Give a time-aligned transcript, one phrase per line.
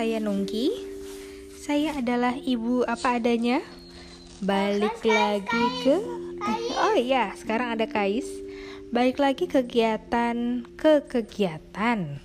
[0.00, 0.72] saya Nungki.
[1.60, 3.60] Saya adalah ibu apa adanya.
[4.40, 6.00] Balik lagi ke
[6.80, 8.24] Oh iya, sekarang ada Kais.
[8.88, 12.16] Balik lagi kegiatan ke kegiatan.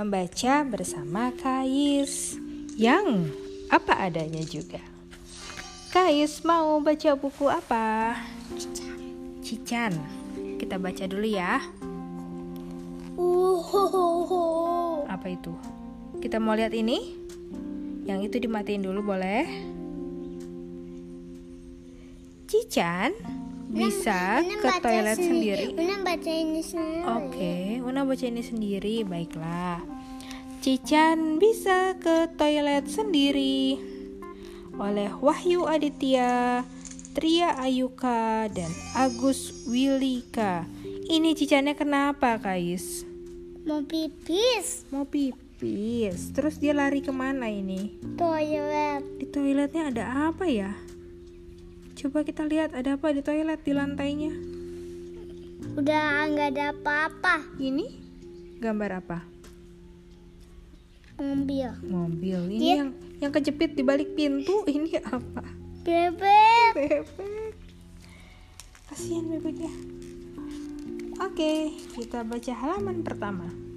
[0.00, 2.40] Membaca bersama Kais
[2.80, 3.28] yang
[3.68, 4.80] apa adanya juga.
[5.92, 8.16] Kais mau baca buku apa?
[9.44, 9.92] Cican.
[10.56, 11.60] Kita baca dulu ya.
[13.12, 14.40] Uhuhuhu.
[15.04, 15.79] Apa itu?
[16.20, 17.16] Kita mau lihat ini?
[18.04, 19.44] Yang itu dimatiin dulu boleh?
[22.44, 23.14] Cican
[23.70, 25.66] bisa Una ke toilet seni- sendiri.
[25.78, 27.06] Una baca ini sendiri.
[27.06, 29.78] Oke, Una baca ini sendiri, baiklah.
[30.60, 33.80] Cican bisa ke toilet sendiri
[34.76, 36.66] oleh Wahyu Aditya,
[37.16, 40.66] Tria Ayuka, dan Agus Wilika.
[41.06, 43.06] Ini cicannya kenapa, Kais?
[43.64, 44.84] Mau pipis.
[44.90, 45.49] Mau pipis.
[45.60, 48.00] Terus dia lari ke mana ini?
[48.16, 49.04] Toilet.
[49.20, 50.72] Di toiletnya ada apa ya?
[52.00, 54.32] Coba kita lihat ada apa di toilet di lantainya.
[55.76, 57.44] Udah nggak ada apa-apa.
[57.60, 57.86] Ini
[58.64, 59.18] gambar apa?
[61.20, 61.68] Mobil.
[61.84, 62.40] Mobil.
[62.56, 64.64] Ini Dia- yang yang kejepit di balik pintu.
[64.80, 65.44] Ini apa?
[65.84, 66.72] Bebek.
[66.72, 67.52] Bebek.
[68.88, 69.72] Kasihan bebeknya.
[71.20, 73.69] Oke, kita baca halaman pertama.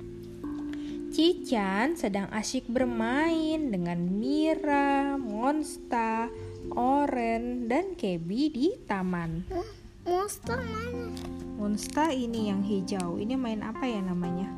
[1.13, 6.25] Cican sedang asyik bermain dengan Mira, Monsta,
[6.73, 9.45] Oren, dan Kebi di taman.
[9.53, 9.69] Hah?
[10.09, 11.13] Monster mana?
[11.53, 13.21] Monsta ini yang hijau.
[13.21, 14.49] Ini main apa ya namanya?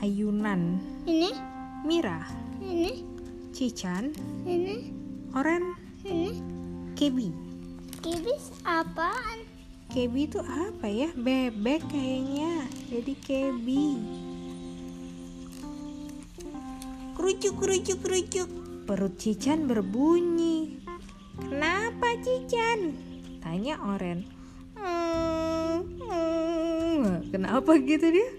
[0.00, 0.80] Ayunan.
[1.04, 1.28] Ini?
[1.84, 2.24] Mira,
[2.64, 3.04] Ini?
[3.52, 4.16] Cican,
[4.48, 4.88] Ini?
[5.36, 6.32] Oren, Ini?
[6.96, 7.28] Kebi.
[8.00, 9.44] Kibis apaan?
[9.92, 11.12] Kebi itu apa ya?
[11.12, 12.72] Bebek kayaknya.
[12.88, 13.84] Jadi Kebi.
[17.26, 18.48] Kerucuk, kerucuk, kerucuk.
[18.86, 20.78] Perut Cican berbunyi.
[21.34, 22.94] Kenapa Cican?
[23.42, 24.30] Tanya Oren.
[24.78, 28.30] "Hmm, hmm." Kenapa gitu dia?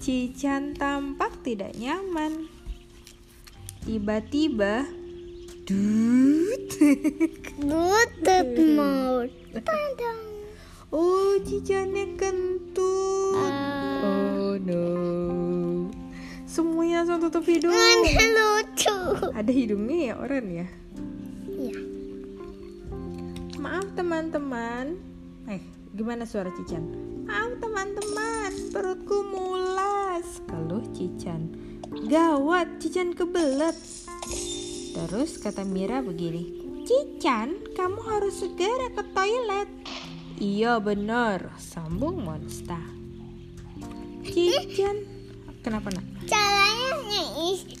[0.00, 2.48] Cican tampak tidak nyaman.
[3.84, 4.88] Tiba-tiba,
[5.68, 6.72] dut.
[7.60, 9.28] Tutup mau.
[9.60, 10.20] Tadang.
[10.88, 13.44] Oh, cicannya kentut.
[13.44, 14.00] Ah.
[14.00, 15.41] Oh no.
[16.52, 17.72] Semuanya langsung tutup hidung.
[17.72, 18.96] Ada lucu.
[19.32, 20.68] Ada hidungnya ya orang ya.
[21.48, 21.80] Iya.
[23.56, 25.00] Maaf teman-teman.
[25.48, 25.64] Eh,
[25.96, 26.84] gimana suara Cican?
[27.24, 30.44] Maaf teman-teman, perutku mulas.
[30.44, 31.56] Keluh Cican.
[32.12, 33.78] Gawat, Cican kebelet.
[34.92, 36.52] Terus kata Mira begini.
[36.84, 39.72] Cican, kamu harus segera ke toilet.
[40.36, 42.76] Iya benar, sambung Monsta.
[44.20, 45.11] Cican,
[45.62, 46.04] kenapa nak?
[46.26, 47.78] Caranya yang isi.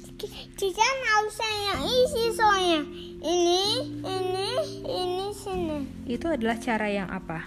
[0.54, 2.80] Cica harusnya yang isi soalnya.
[3.18, 3.62] Ini,
[4.06, 4.48] ini,
[4.86, 5.78] ini sini.
[6.06, 7.42] Itu adalah cara yang apa?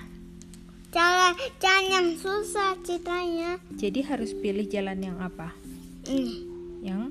[0.91, 3.59] Cara cara yang susah ceritanya.
[3.71, 5.55] Jadi harus pilih jalan yang apa?
[6.07, 6.35] Ini,
[6.83, 7.01] Yang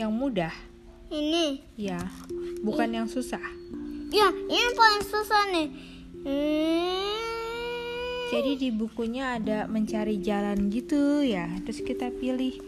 [0.00, 0.52] yang mudah.
[1.12, 1.60] ini.
[1.76, 2.00] Ya,
[2.64, 3.40] bukan yang susah.
[4.08, 5.68] Ya, ini paling susah nih.
[6.24, 7.03] Hmm.
[8.34, 11.46] Jadi di bukunya ada mencari jalan gitu ya.
[11.62, 12.58] Terus kita pilih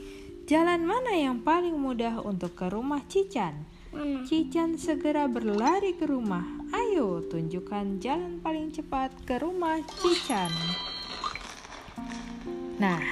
[0.46, 3.66] jalan mana yang paling mudah untuk ke rumah Cican.
[3.90, 4.22] Mana?
[4.22, 6.46] Cican segera berlari ke rumah.
[6.70, 10.54] Ayo tunjukkan jalan paling cepat ke rumah Cican.
[12.78, 13.02] Nah,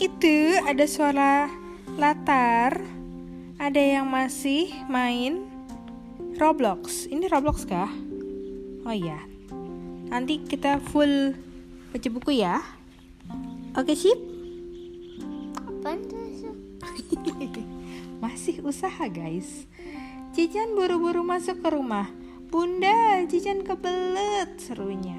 [0.00, 1.52] itu ada suara
[2.00, 2.80] latar.
[3.60, 5.44] Ada yang masih main
[6.40, 7.04] Roblox.
[7.04, 7.92] Ini Roblox kah?
[8.88, 9.20] Oh iya.
[10.08, 11.36] Nanti kita full
[11.96, 12.60] baca buku ya.
[13.72, 14.20] Oke, sip.
[15.64, 16.28] Apaan tuh?
[18.22, 19.64] Masih usaha, guys.
[20.36, 22.12] Cican buru-buru masuk ke rumah.
[22.52, 25.16] Bunda, Cican kebelet, serunya.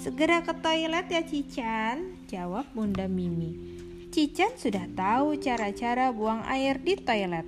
[0.00, 3.60] Segera ke toilet ya, Cican, jawab Bunda Mimi.
[4.08, 7.44] Cican sudah tahu cara-cara buang air di toilet.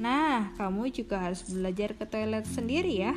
[0.00, 3.12] Nah, kamu juga harus belajar ke toilet sendiri ya.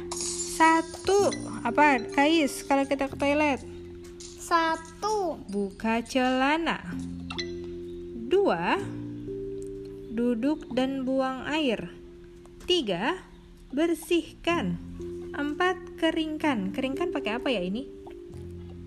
[0.60, 1.32] Satu,
[1.64, 3.77] apa, Kais, kalau kita ke toilet?
[4.48, 5.44] Satu.
[5.52, 6.80] Buka celana.
[8.32, 8.80] Dua,
[10.08, 11.92] duduk dan buang air.
[12.64, 13.20] Tiga,
[13.76, 14.80] bersihkan.
[15.36, 16.72] Empat, keringkan.
[16.72, 17.92] Keringkan pakai apa ya ini?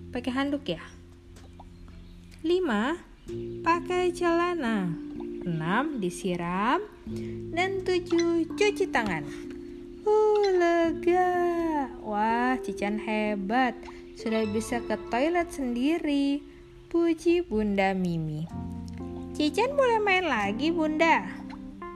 [0.09, 0.81] Pakai handuk ya?
[2.41, 2.97] Lima,
[3.61, 4.89] pakai celana.
[5.45, 6.81] Enam, disiram.
[7.53, 9.29] Dan tujuh, cuci tangan.
[10.09, 11.85] Uh, lega.
[12.01, 13.77] Wah, Cican hebat.
[14.21, 16.45] Sudah bisa ke toilet sendiri.
[16.93, 18.45] Puji Bunda Mimi.
[19.33, 21.25] Cican boleh main lagi, Bunda.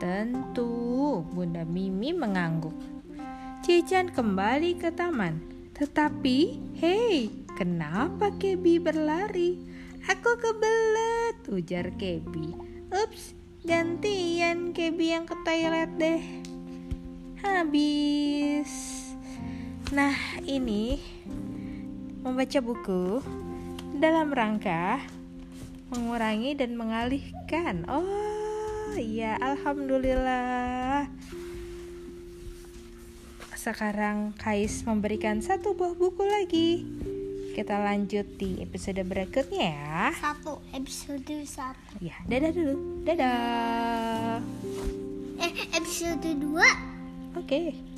[0.01, 2.73] Tentu, Bunda Mimi mengangguk.
[3.61, 5.37] Cican kembali ke taman.
[5.77, 6.39] Tetapi,
[6.81, 7.29] hei,
[7.61, 9.61] kenapa Kebi berlari?
[10.09, 12.57] Aku kebelet, ujar Kebi.
[12.89, 13.37] Ups,
[13.69, 16.25] gantian Kebi yang ke toilet deh.
[17.45, 18.73] Habis.
[19.93, 20.17] Nah,
[20.49, 20.97] ini
[22.25, 23.21] membaca buku
[24.01, 24.99] dalam rangka
[25.93, 27.85] mengurangi dan mengalihkan.
[27.85, 31.07] Oh, iya, alhamdulillah.
[33.55, 36.85] Sekarang Kais memberikan satu buah buku lagi.
[37.55, 40.01] Kita lanjut di episode berikutnya ya.
[40.19, 42.03] Satu episode satu.
[42.03, 42.75] Ya, dadah dulu.
[43.07, 44.43] Dadah.
[45.39, 46.67] Eh episode dua.
[47.39, 47.94] Oke.